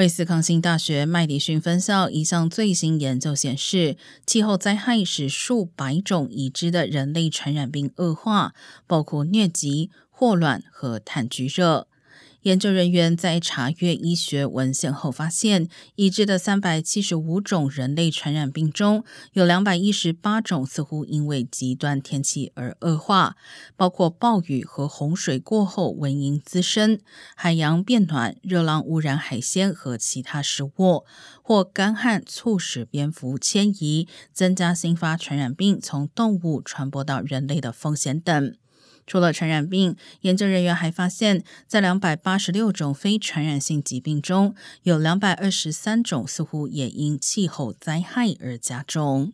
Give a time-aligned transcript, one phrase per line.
[0.00, 8.54] 威斯康星大学麦迪逊分校一项最新研究显示，气候灾害使数百种已知的人类传染病恶化，
[8.86, 11.86] 包括疟疾、霍乱和炭疽热。
[12.42, 19.04] 研究人员在查阅医学文献后发现，已知的三百七十五种人类传染病中，
[19.34, 23.36] 有两百一十八种似乎因为极端天气而恶化，
[23.76, 26.98] 包括暴雨和洪水过后蚊蝇滋生、
[27.36, 31.04] 海洋变暖、热浪污染海鲜和其他食物，
[31.42, 38.56] 或干旱促使蝙蝠迁移，增加新发传染病从动物传播到人类的风险等。
[39.06, 44.54] 除了传染病，研究人员还发现，在两百八十六种非传染性疾病中，
[44.84, 49.32] 有两百二十三种似乎也因气候灾害而加重。